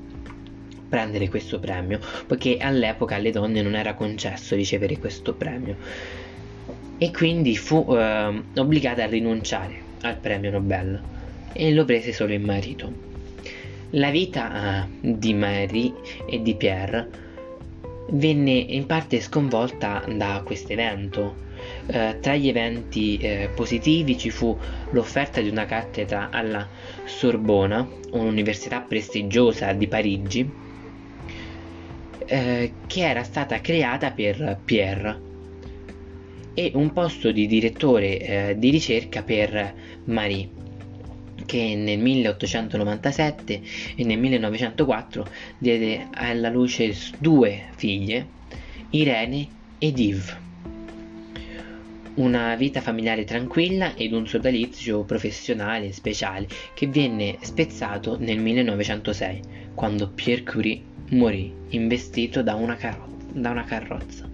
prendere 0.89 1.29
questo 1.29 1.61
premio 1.61 2.01
poiché 2.27 2.57
all'epoca 2.59 3.15
alle 3.15 3.31
donne 3.31 3.63
non 3.63 3.75
era 3.75 3.95
concesso 3.95 4.55
ricevere 4.55 4.99
questo 4.99 5.35
premio 5.35 5.77
e 6.99 7.11
quindi 7.13 7.57
fu 7.57 7.87
eh, 7.89 8.43
obbligata 8.57 9.05
a 9.05 9.07
rinunciare 9.07 9.89
al 10.03 10.17
premio 10.17 10.51
Nobel 10.51 11.01
e 11.53 11.73
lo 11.73 11.85
prese 11.85 12.13
solo 12.13 12.33
il 12.33 12.41
marito. 12.41 13.09
La 13.91 14.11
vita 14.11 14.85
eh, 14.85 14.89
di 15.01 15.35
Marie 15.35 15.93
e 16.29 16.43
di 16.43 16.55
Pierre 16.55 17.09
venne 18.11 18.53
in 18.53 18.87
parte 18.87 19.21
sconvolta 19.21 20.05
da 20.09 20.43
questo 20.45 20.73
evento. 20.73 21.49
Eh, 21.93 22.19
tra 22.21 22.37
gli 22.37 22.47
eventi 22.47 23.17
eh, 23.17 23.51
positivi 23.53 24.17
ci 24.17 24.31
fu 24.31 24.57
l'offerta 24.91 25.41
di 25.41 25.49
una 25.49 25.67
cattedra 25.67 26.29
alla 26.31 26.69
Sorbona, 27.05 27.85
un'università 28.13 28.81
prestigiosa 28.81 29.73
di 29.73 29.89
Parigi, 29.89 30.49
eh, 32.27 32.73
che 32.87 33.01
era 33.01 33.25
stata 33.25 33.61
creata 33.61 34.13
per 34.13 34.61
Pierre 34.65 35.21
e 36.55 36.71
un 36.75 36.93
posto 36.93 37.33
di 37.33 37.49
direttore 37.49 38.19
eh, 38.19 38.55
di 38.57 38.71
ricerca 38.71 39.23
per 39.25 39.75
Marie 40.05 40.59
che 41.45 41.75
nel 41.75 41.99
1897 41.99 43.63
e 43.97 44.05
nel 44.05 44.19
1904 44.19 45.27
diede 45.59 46.07
alla 46.13 46.51
luce 46.51 46.95
due 47.19 47.65
figlie, 47.75 48.27
Irene 48.91 49.49
ed 49.79 49.99
Yves. 49.99 50.49
Una 52.21 52.55
vita 52.55 52.83
familiare 52.83 53.25
tranquilla 53.25 53.95
ed 53.95 54.13
un 54.13 54.27
sodalizio 54.27 55.05
professionale 55.05 55.91
speciale 55.91 56.47
che 56.75 56.87
venne 56.87 57.39
spezzato 57.41 58.19
nel 58.19 58.39
1906, 58.39 59.41
quando 59.73 60.11
Pierre 60.11 60.43
Curie 60.43 60.83
morì 61.13 61.51
investito 61.71 62.43
da 62.43 62.57
una, 62.57 62.77
carro- 62.77 63.09
da 63.33 63.49
una 63.49 63.65
carrozza. 63.65 64.29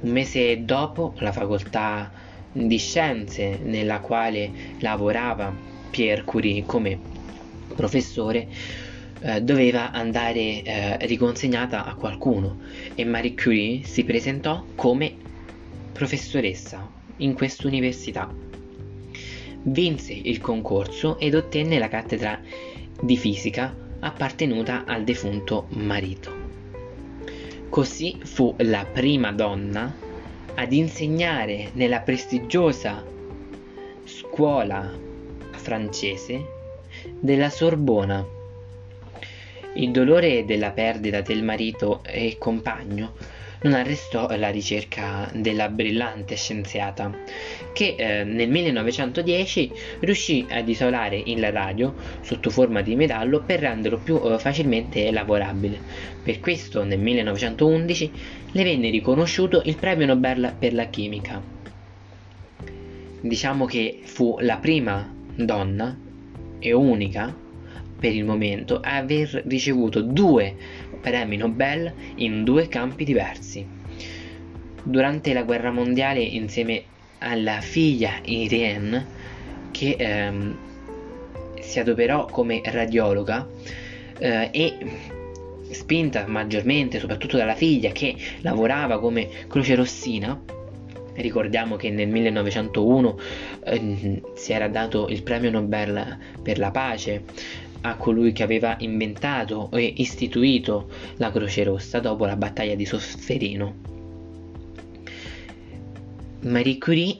Un 0.00 0.10
mese 0.10 0.64
dopo 0.64 1.14
la 1.18 1.30
facoltà 1.30 2.10
di 2.50 2.78
scienze 2.78 3.60
nella 3.62 4.00
quale 4.00 4.50
lavorava 4.80 5.54
Pierre 5.90 6.24
Curie 6.24 6.64
come 6.66 6.98
professore 7.72 8.48
eh, 9.20 9.40
doveva 9.42 9.92
andare 9.92 10.62
eh, 10.64 11.06
riconsegnata 11.06 11.84
a 11.84 11.94
qualcuno 11.94 12.58
e 12.96 13.04
Marie 13.04 13.36
Curie 13.36 13.84
si 13.84 14.02
presentò 14.02 14.64
come 14.74 15.28
professoressa 16.00 16.90
in 17.18 17.34
questa 17.34 17.66
università. 17.66 18.34
Vinse 19.64 20.14
il 20.14 20.40
concorso 20.40 21.18
ed 21.18 21.34
ottenne 21.34 21.78
la 21.78 21.88
cattedra 21.88 22.40
di 23.02 23.18
fisica 23.18 23.76
appartenuta 23.98 24.84
al 24.86 25.04
defunto 25.04 25.66
marito. 25.72 26.32
Così 27.68 28.18
fu 28.22 28.54
la 28.60 28.86
prima 28.90 29.30
donna 29.32 29.94
ad 30.54 30.72
insegnare 30.72 31.68
nella 31.74 32.00
prestigiosa 32.00 33.04
scuola 34.04 34.90
francese 35.50 36.46
della 37.18 37.50
Sorbona. 37.50 38.26
Il 39.74 39.90
dolore 39.90 40.46
della 40.46 40.70
perdita 40.70 41.20
del 41.20 41.42
marito 41.42 42.02
e 42.04 42.36
compagno 42.38 43.12
non 43.62 43.74
arrestò 43.74 44.26
la 44.36 44.48
ricerca 44.48 45.30
della 45.34 45.68
brillante 45.68 46.36
scienziata, 46.36 47.12
che 47.72 47.94
eh, 47.96 48.24
nel 48.24 48.48
1910 48.48 49.72
riuscì 50.00 50.46
ad 50.48 50.68
isolare 50.68 51.20
il 51.22 51.50
radio 51.52 51.94
sotto 52.22 52.48
forma 52.48 52.80
di 52.80 52.96
metallo 52.96 53.42
per 53.42 53.60
renderlo 53.60 53.98
più 53.98 54.20
eh, 54.22 54.38
facilmente 54.38 55.10
lavorabile. 55.10 55.78
Per 56.22 56.40
questo 56.40 56.84
nel 56.84 57.00
1911 57.00 58.12
le 58.52 58.64
venne 58.64 58.90
riconosciuto 58.90 59.62
il 59.66 59.76
premio 59.76 60.06
Nobel 60.06 60.54
per 60.58 60.72
la 60.72 60.84
chimica. 60.86 61.42
Diciamo 63.20 63.66
che 63.66 64.00
fu 64.02 64.38
la 64.40 64.56
prima 64.56 65.12
donna 65.34 65.94
e 66.58 66.72
unica 66.72 67.34
per 68.00 68.14
il 68.14 68.24
momento 68.24 68.80
a 68.82 68.96
aver 68.96 69.42
ricevuto 69.46 70.00
due 70.00 70.56
premi 71.00 71.36
Nobel 71.36 71.92
in 72.16 72.44
due 72.44 72.68
campi 72.68 73.04
diversi. 73.04 73.66
Durante 74.82 75.32
la 75.32 75.42
guerra 75.42 75.70
mondiale, 75.70 76.20
insieme 76.20 76.84
alla 77.18 77.60
figlia 77.60 78.12
Irene, 78.24 79.06
che 79.70 79.96
ehm, 79.98 80.56
si 81.60 81.78
adoperò 81.78 82.26
come 82.26 82.60
radiologa 82.64 83.46
eh, 84.18 84.48
e 84.50 84.76
spinta 85.70 86.26
maggiormente 86.26 86.98
soprattutto 86.98 87.36
dalla 87.36 87.54
figlia 87.54 87.90
che 87.92 88.16
lavorava 88.40 88.98
come 88.98 89.28
croce 89.46 89.74
rossina, 89.74 90.38
ricordiamo 91.14 91.76
che 91.76 91.90
nel 91.90 92.08
1901 92.08 93.18
eh, 93.64 94.22
si 94.34 94.52
era 94.52 94.68
dato 94.68 95.08
il 95.08 95.22
premio 95.22 95.50
Nobel 95.50 96.18
per 96.42 96.58
la 96.58 96.70
pace 96.70 97.22
a 97.82 97.96
colui 97.96 98.32
che 98.32 98.42
aveva 98.42 98.76
inventato 98.80 99.70
e 99.72 99.94
istituito 99.96 100.90
la 101.16 101.30
Croce 101.30 101.64
Rossa 101.64 102.00
dopo 102.00 102.26
la 102.26 102.36
battaglia 102.36 102.74
di 102.74 102.84
Sosferino. 102.84 103.74
Marie 106.42 106.78
Curie 106.78 107.18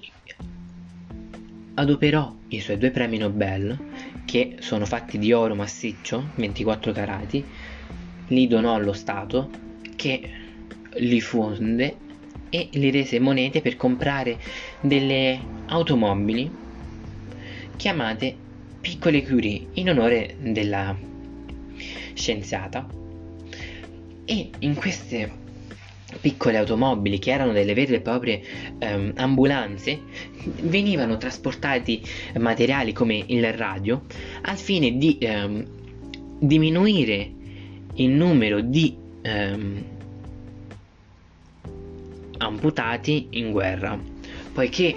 adoperò 1.74 2.34
i 2.48 2.60
suoi 2.60 2.78
due 2.78 2.90
premi 2.90 3.18
Nobel, 3.18 3.78
che 4.24 4.56
sono 4.60 4.84
fatti 4.86 5.18
di 5.18 5.32
oro 5.32 5.54
massiccio, 5.54 6.30
24 6.34 6.92
carati, 6.92 7.44
li 8.28 8.46
donò 8.46 8.74
allo 8.74 8.92
Stato, 8.92 9.50
che 9.96 10.30
li 10.94 11.20
fonde 11.20 11.96
e 12.50 12.68
li 12.72 12.90
rese 12.90 13.18
monete 13.20 13.60
per 13.60 13.76
comprare 13.76 14.38
delle 14.80 15.38
automobili 15.66 16.68
chiamate 17.80 18.36
piccole 18.80 19.22
Curie 19.22 19.66
in 19.74 19.90
onore 19.90 20.36
della 20.40 20.96
scienziata. 22.14 22.86
E 24.24 24.50
in 24.60 24.74
queste 24.74 25.38
piccole 26.20 26.56
automobili 26.58 27.18
che 27.18 27.30
erano 27.30 27.52
delle 27.52 27.74
vere 27.74 27.96
e 27.96 28.00
proprie 28.00 28.42
ehm, 28.78 29.12
ambulanze 29.16 30.00
venivano 30.62 31.16
trasportati 31.16 32.02
materiali 32.38 32.92
come 32.92 33.22
il 33.26 33.52
radio 33.52 34.02
al 34.42 34.56
fine 34.56 34.96
di 34.96 35.18
ehm, 35.20 35.66
diminuire 36.38 37.30
il 37.94 38.10
numero 38.10 38.60
di 38.60 38.96
ehm, 39.22 39.84
amputati 42.38 43.28
in 43.30 43.50
guerra. 43.50 43.98
Poiché 44.52 44.96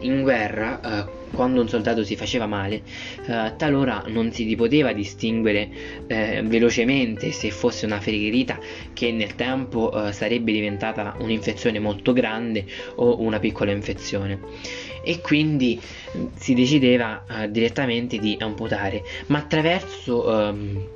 in 0.00 0.22
guerra 0.22 0.80
eh, 0.80 1.19
quando 1.32 1.60
un 1.60 1.68
soldato 1.68 2.04
si 2.04 2.16
faceva 2.16 2.46
male, 2.46 2.82
eh, 3.26 3.54
talora 3.56 4.04
non 4.08 4.32
si 4.32 4.54
poteva 4.56 4.92
distinguere 4.92 5.68
eh, 6.06 6.42
velocemente 6.44 7.32
se 7.32 7.50
fosse 7.50 7.86
una 7.86 8.00
ferita 8.00 8.58
che 8.92 9.12
nel 9.12 9.34
tempo 9.34 9.92
eh, 9.92 10.12
sarebbe 10.12 10.52
diventata 10.52 11.16
un'infezione 11.18 11.78
molto 11.78 12.12
grande 12.12 12.64
o 12.96 13.20
una 13.20 13.38
piccola 13.38 13.70
infezione. 13.70 14.38
E 15.02 15.20
quindi 15.20 15.80
mm, 16.16 16.26
si 16.36 16.54
decideva 16.54 17.24
eh, 17.28 17.50
direttamente 17.50 18.18
di 18.18 18.36
amputare, 18.38 19.02
ma 19.26 19.38
attraverso 19.38 20.48
ehm, 20.48 20.88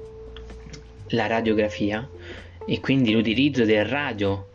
la 1.09 1.27
radiografia 1.27 2.09
e 2.67 2.81
quindi 2.81 3.13
l'utilizzo 3.13 3.65
del 3.65 3.85
radio 3.85 4.49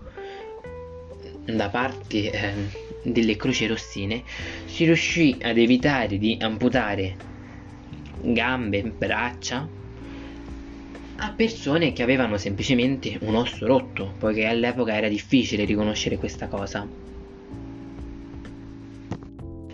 da 1.45 1.69
parte 1.69 2.31
ehm, 2.31 2.69
delle 3.11 3.35
croci 3.35 3.67
rossine, 3.67 4.23
si 4.65 4.85
riuscì 4.85 5.37
ad 5.41 5.57
evitare 5.57 6.17
di 6.17 6.37
amputare 6.39 7.15
gambe, 8.21 8.83
braccia 8.83 9.67
a 11.21 11.33
persone 11.33 11.91
che 11.91 12.01
avevano 12.01 12.37
semplicemente 12.37 13.17
un 13.21 13.35
osso 13.35 13.65
rotto, 13.67 14.13
poiché 14.17 14.45
all'epoca 14.45 14.95
era 14.95 15.09
difficile 15.09 15.65
riconoscere 15.65 16.17
questa 16.17 16.47
cosa. 16.47 16.87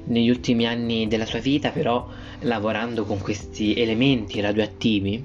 Negli 0.08 0.30
ultimi 0.30 0.65
anni 0.65 1.08
della 1.08 1.26
sua 1.26 1.39
vita, 1.39 1.69
però, 1.69 2.08
lavorando 2.41 3.06
con 3.06 3.19
questi 3.19 3.76
elementi 3.76 4.39
radioattivi, 4.39 5.24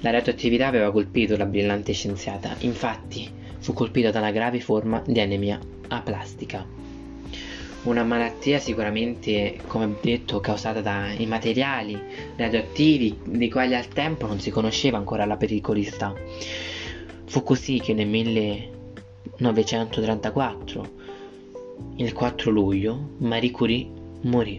la 0.00 0.10
radioattività 0.10 0.66
aveva 0.66 0.90
colpito 0.90 1.36
la 1.36 1.46
brillante 1.46 1.92
scienziata, 1.92 2.56
infatti 2.60 3.28
fu 3.58 3.72
colpita 3.72 4.10
da 4.10 4.18
una 4.18 4.30
grave 4.32 4.60
forma 4.60 5.02
di 5.06 5.20
anemia 5.20 5.58
aplastica 5.88 6.85
una 7.86 8.04
malattia 8.04 8.58
sicuramente, 8.58 9.58
come 9.66 9.94
detto, 10.00 10.40
causata 10.40 10.80
dai 10.80 11.26
materiali 11.26 12.00
radioattivi 12.36 13.18
dei 13.24 13.48
quali 13.48 13.74
al 13.74 13.88
tempo 13.88 14.26
non 14.26 14.40
si 14.40 14.50
conosceva 14.50 14.98
ancora 14.98 15.24
la 15.24 15.36
pericolosità. 15.36 16.12
Fu 17.24 17.42
così 17.42 17.80
che 17.80 17.94
nel 17.94 18.08
1934, 18.08 20.90
il 21.96 22.12
4 22.12 22.50
luglio, 22.50 23.10
Marie 23.18 23.50
Curie 23.50 23.86
morì. 24.22 24.58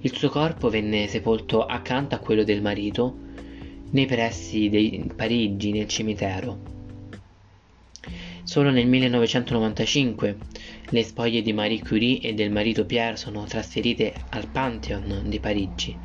Il 0.00 0.16
suo 0.16 0.28
corpo 0.28 0.68
venne 0.68 1.08
sepolto 1.08 1.64
accanto 1.64 2.14
a 2.14 2.18
quello 2.18 2.44
del 2.44 2.62
marito 2.62 3.16
nei 3.90 4.06
pressi 4.06 4.68
di 4.68 5.10
Parigi 5.14 5.72
nel 5.72 5.88
cimitero. 5.88 6.71
Solo 8.52 8.68
nel 8.68 8.86
1995 8.86 10.36
le 10.90 11.04
spoglie 11.04 11.40
di 11.40 11.54
Marie 11.54 11.80
Curie 11.80 12.20
e 12.20 12.34
del 12.34 12.50
marito 12.50 12.84
Pierre 12.84 13.16
sono 13.16 13.44
trasferite 13.44 14.12
al 14.28 14.46
Pantheon 14.46 15.22
di 15.24 15.40
Parigi. 15.40 15.96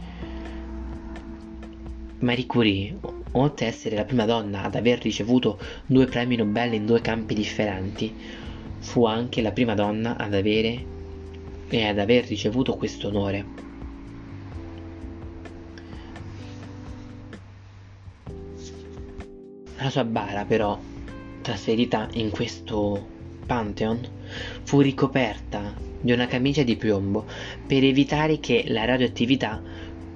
Marie 2.20 2.46
Curie, 2.46 2.98
oltre 3.32 3.66
ad 3.66 3.74
essere 3.74 3.98
la 3.98 4.06
prima 4.06 4.24
donna 4.24 4.64
ad 4.64 4.76
aver 4.76 5.02
ricevuto 5.02 5.60
due 5.86 6.06
premi 6.06 6.38
Nobel 6.38 6.72
in 6.72 6.86
due 6.86 7.02
campi 7.02 7.34
differenti, 7.34 8.16
fu 8.80 9.06
anche 9.06 9.42
la 9.42 9.52
prima 9.52 9.74
donna 9.74 10.16
ad 10.16 10.34
avere 10.34 10.86
e 11.68 11.86
ad 11.86 12.00
aver 12.00 12.26
ricevuto 12.28 12.78
questo 12.78 13.10
onore. 13.10 13.46
La 19.80 19.90
sua 19.90 20.06
bara, 20.06 20.46
però, 20.46 20.80
trasferita 21.48 22.10
in 22.14 22.30
questo 22.30 23.08
Pantheon, 23.46 24.06
fu 24.64 24.82
ricoperta 24.82 25.74
di 26.02 26.12
una 26.12 26.28
camicia 26.28 26.64
di 26.64 26.76
piombo 26.76 27.26
per 27.66 27.86
evitare 27.86 28.42
che 28.42 28.66
la 28.68 28.84
radioattività 28.84 29.62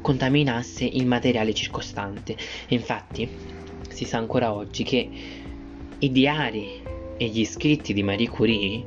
contaminasse 0.02 0.84
il 0.84 1.06
materiale 1.06 1.54
circostante. 1.54 2.36
Infatti, 2.70 3.30
si 3.88 4.04
sa 4.04 4.18
ancora 4.18 4.54
oggi 4.54 4.84
che 4.84 5.10
i 6.00 6.12
diari 6.12 6.82
e 7.16 7.26
gli 7.28 7.46
scritti 7.46 7.94
di 7.94 8.04
Marie 8.04 8.28
Curie 8.28 8.86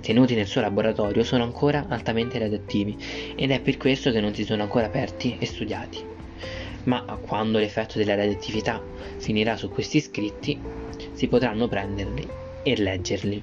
tenuti 0.00 0.36
nel 0.36 0.46
suo 0.46 0.60
laboratorio 0.60 1.24
sono 1.24 1.42
ancora 1.42 1.86
altamente 1.88 2.38
radioattivi 2.38 2.96
ed 3.34 3.50
è 3.50 3.60
per 3.60 3.78
questo 3.78 4.12
che 4.12 4.20
non 4.20 4.32
si 4.32 4.44
sono 4.44 4.62
ancora 4.62 4.86
aperti 4.86 5.36
e 5.40 5.46
studiati. 5.46 5.98
Ma 6.84 7.02
quando 7.20 7.58
l'effetto 7.58 7.98
della 7.98 8.14
radioattività 8.14 8.80
finirà 9.16 9.56
su 9.56 9.70
questi 9.70 10.00
scritti, 10.00 10.83
si 11.14 11.28
potranno 11.28 11.68
prenderli 11.68 12.28
e 12.62 12.76
leggerli. 12.76 13.42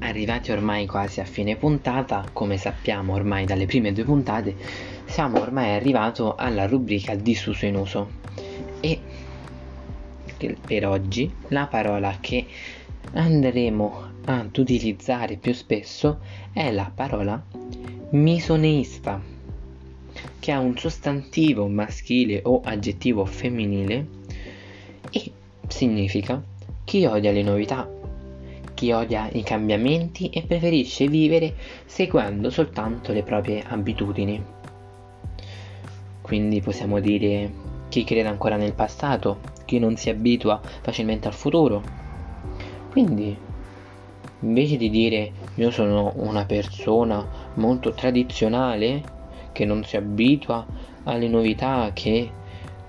Arrivati 0.00 0.50
ormai 0.50 0.86
quasi 0.86 1.20
a 1.20 1.24
fine 1.24 1.56
puntata, 1.56 2.24
come 2.32 2.56
sappiamo 2.56 3.12
ormai 3.12 3.44
dalle 3.44 3.66
prime 3.66 3.92
due 3.92 4.04
puntate, 4.04 4.56
siamo 5.04 5.40
ormai 5.40 5.74
arrivati 5.74 6.22
alla 6.36 6.66
rubrica 6.66 7.14
disuso 7.14 7.66
in 7.66 7.76
uso. 7.76 8.08
Per 10.36 10.86
oggi 10.86 11.32
la 11.48 11.66
parola 11.66 12.18
che 12.20 12.46
andremo 13.14 14.14
ad 14.26 14.56
utilizzare 14.56 15.36
più 15.36 15.54
spesso 15.54 16.18
è 16.52 16.70
la 16.70 16.90
parola 16.94 17.42
misoneista, 18.10 19.20
che 20.38 20.52
ha 20.52 20.58
un 20.58 20.76
sostantivo 20.76 21.66
maschile 21.68 22.40
o 22.44 22.60
aggettivo 22.62 23.24
femminile 23.24 24.06
e 25.10 25.32
significa 25.68 26.42
chi 26.84 27.06
odia 27.06 27.32
le 27.32 27.42
novità 27.42 27.88
chi 28.76 28.92
odia 28.92 29.30
i 29.32 29.42
cambiamenti 29.42 30.28
e 30.28 30.42
preferisce 30.42 31.08
vivere 31.08 31.54
seguendo 31.86 32.50
soltanto 32.50 33.12
le 33.12 33.22
proprie 33.22 33.64
abitudini. 33.66 34.44
Quindi 36.20 36.60
possiamo 36.60 37.00
dire 37.00 37.50
chi 37.88 38.04
crede 38.04 38.28
ancora 38.28 38.56
nel 38.56 38.74
passato, 38.74 39.38
chi 39.66 39.78
non 39.78 39.96
si 39.96 40.08
abitua 40.08 40.58
facilmente 40.80 41.28
al 41.28 41.34
futuro. 41.34 41.82
Quindi, 42.90 43.36
invece 44.40 44.78
di 44.78 44.88
dire 44.88 45.32
io 45.56 45.70
sono 45.70 46.12
una 46.16 46.46
persona 46.46 47.26
molto 47.54 47.92
tradizionale, 47.92 49.02
che 49.52 49.66
non 49.66 49.84
si 49.84 49.96
abitua 49.96 50.64
alle 51.04 51.28
novità, 51.28 51.90
che 51.92 52.30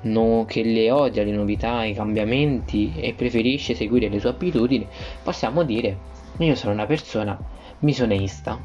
no, 0.01 0.45
che 0.47 0.63
le 0.63 0.91
odia 0.91 1.23
le 1.23 1.31
novità, 1.31 1.83
i 1.83 1.93
cambiamenti 1.93 2.93
e 2.95 3.13
preferisce 3.13 3.75
seguire 3.75 4.07
le 4.07 4.19
sue 4.19 4.29
abitudini, 4.29 4.87
possiamo 5.23 5.63
dire 5.63 5.97
io 6.37 6.55
sono 6.55 6.73
una 6.73 6.85
persona 6.85 7.37
misoneista. 7.79 8.59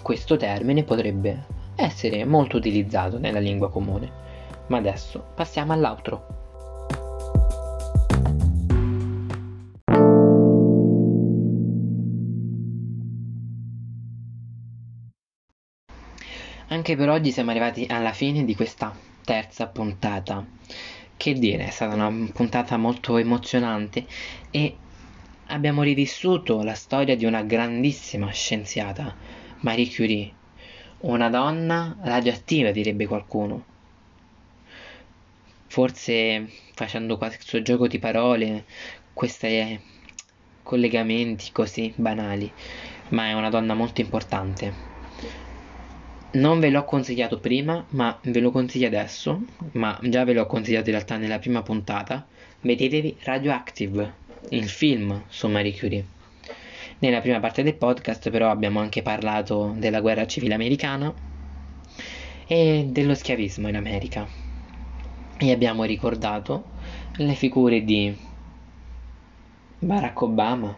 Questo 0.00 0.36
termine 0.36 0.82
potrebbe 0.82 1.46
essere 1.76 2.24
molto 2.24 2.56
utilizzato 2.56 3.18
nella 3.18 3.38
lingua 3.38 3.70
comune. 3.70 4.10
Ma 4.68 4.78
adesso 4.78 5.22
passiamo 5.34 5.72
all'altro. 5.72 6.41
Anche 16.82 16.96
per 16.96 17.10
oggi 17.10 17.30
siamo 17.30 17.50
arrivati 17.50 17.86
alla 17.88 18.12
fine 18.12 18.44
di 18.44 18.56
questa 18.56 18.92
terza 19.24 19.68
puntata. 19.68 20.44
Che 21.16 21.32
dire, 21.34 21.66
è 21.66 21.70
stata 21.70 21.94
una 21.94 22.10
puntata 22.32 22.76
molto 22.76 23.18
emozionante 23.18 24.04
e 24.50 24.76
abbiamo 25.46 25.84
rivissuto 25.84 26.60
la 26.64 26.74
storia 26.74 27.14
di 27.14 27.24
una 27.24 27.42
grandissima 27.42 28.32
scienziata, 28.32 29.14
Marie 29.60 29.94
Curie, 29.94 30.32
una 31.02 31.30
donna 31.30 31.96
radioattiva 32.02 32.72
direbbe 32.72 33.06
qualcuno. 33.06 33.64
Forse 35.68 36.50
facendo 36.74 37.16
questo 37.16 37.62
gioco 37.62 37.86
di 37.86 38.00
parole, 38.00 38.64
questi 39.12 39.78
collegamenti 40.64 41.52
così 41.52 41.92
banali, 41.94 42.52
ma 43.10 43.28
è 43.28 43.34
una 43.34 43.50
donna 43.50 43.74
molto 43.74 44.00
importante 44.00 44.91
non 46.32 46.60
ve 46.60 46.70
l'ho 46.70 46.84
consigliato 46.84 47.38
prima, 47.38 47.84
ma 47.90 48.18
ve 48.22 48.40
lo 48.40 48.50
consiglio 48.50 48.86
adesso, 48.86 49.42
ma 49.72 49.98
già 50.02 50.24
ve 50.24 50.32
l'ho 50.32 50.46
consigliato 50.46 50.88
in 50.88 50.94
realtà 50.94 51.16
nella 51.16 51.38
prima 51.38 51.62
puntata. 51.62 52.26
Vedetevi 52.60 53.16
Radioactive, 53.22 54.14
il 54.50 54.68
film 54.68 55.24
su 55.28 55.48
Marie 55.48 55.76
Curie. 55.76 56.06
Nella 57.00 57.20
prima 57.20 57.40
parte 57.40 57.62
del 57.62 57.74
podcast 57.74 58.30
però 58.30 58.50
abbiamo 58.50 58.80
anche 58.80 59.02
parlato 59.02 59.74
della 59.76 60.00
guerra 60.00 60.26
civile 60.26 60.54
americana 60.54 61.12
e 62.46 62.86
dello 62.88 63.14
schiavismo 63.14 63.68
in 63.68 63.76
America. 63.76 64.26
E 65.36 65.52
abbiamo 65.52 65.84
ricordato 65.84 66.64
le 67.16 67.34
figure 67.34 67.84
di 67.84 68.16
Barack 69.80 70.22
Obama, 70.22 70.74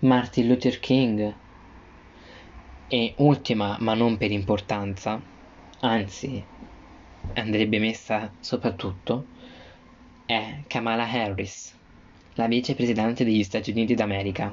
Martin 0.00 0.48
Luther 0.48 0.80
King, 0.80 1.34
e 2.92 3.14
ultima, 3.18 3.76
ma 3.78 3.94
non 3.94 4.16
per 4.16 4.32
importanza, 4.32 5.22
anzi 5.78 6.44
andrebbe 7.34 7.78
messa 7.78 8.32
soprattutto, 8.40 9.26
è 10.26 10.62
Kamala 10.66 11.08
Harris, 11.08 11.72
la 12.34 12.48
vicepresidente 12.48 13.22
degli 13.22 13.44
Stati 13.44 13.70
Uniti 13.70 13.94
d'America. 13.94 14.52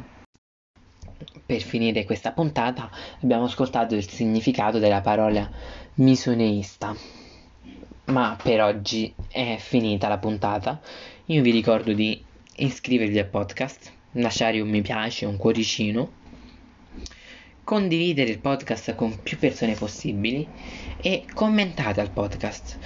Per 1.48 1.62
finire 1.62 2.06
questa 2.06 2.32
puntata 2.32 2.92
abbiamo 3.22 3.46
ascoltato 3.46 3.96
il 3.96 4.08
significato 4.08 4.78
della 4.78 5.02
parola 5.02 5.50
misoneista. 5.96 6.96
Ma 8.06 8.38
per 8.42 8.62
oggi 8.62 9.12
è 9.30 9.56
finita 9.58 10.08
la 10.08 10.20
puntata. 10.20 10.80
Io 11.26 11.42
vi 11.42 11.50
ricordo 11.50 11.92
di 11.92 12.24
iscrivervi 12.58 13.18
al 13.18 13.30
podcast, 13.30 13.92
lasciare 14.12 14.60
un 14.60 14.70
mi 14.70 14.84
piace, 14.84 15.26
un 15.26 15.38
cuoricino 15.38 16.26
condividere 17.68 18.30
il 18.30 18.40
podcast 18.40 18.96
con 18.96 19.22
più 19.22 19.38
persone 19.38 19.74
possibili 19.74 20.48
e 21.02 21.26
commentate 21.34 22.00
al 22.00 22.12
podcast. 22.12 22.80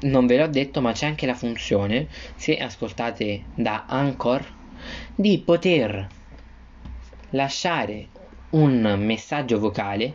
Non 0.00 0.26
ve 0.26 0.36
l'ho 0.36 0.48
detto, 0.48 0.82
ma 0.82 0.92
c'è 0.92 1.06
anche 1.06 1.24
la 1.24 1.32
funzione, 1.32 2.08
se 2.34 2.58
ascoltate 2.58 3.44
da 3.54 3.86
Anchor, 3.88 4.46
di 5.14 5.38
poter 5.38 6.06
lasciare 7.30 8.08
un 8.50 8.96
messaggio 8.98 9.58
vocale 9.58 10.12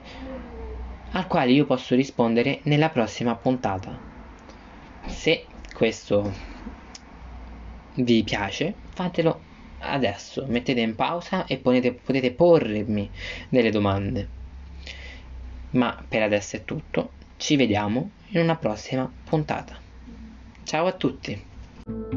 al 1.14 1.26
quale 1.26 1.54
io 1.54 1.66
posso 1.66 1.96
rispondere 1.96 2.60
nella 2.66 2.90
prossima 2.90 3.34
puntata. 3.34 3.98
Se 5.08 5.44
questo 5.74 6.32
vi 7.96 8.24
piace, 8.24 8.76
fatelo 8.94 9.47
adesso 9.80 10.46
mettete 10.48 10.82
in 10.82 10.96
pausa 10.96 11.46
e 11.46 11.58
potete, 11.58 11.94
potete 11.94 12.32
porremi 12.32 13.10
delle 13.50 13.72
domande. 13.72 14.28
Ma 15.72 16.04
per 16.08 16.22
adesso 16.24 16.56
è 16.56 16.64
tutto, 16.64 17.12
ci 17.38 17.56
vediamo 17.56 18.12
in 18.30 18.42
una 18.42 18.56
prossima 18.56 19.12
puntata. 19.24 19.78
Ciao 20.64 20.88
a 20.88 20.92
tutti! 20.94 22.17